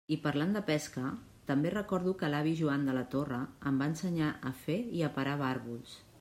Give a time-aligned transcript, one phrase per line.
[0.13, 1.11] I parlant de pesca,
[1.51, 5.15] també recordo que l'avi Joan de la Torre em va ensenyar a fer i a
[5.21, 5.99] parar barbols.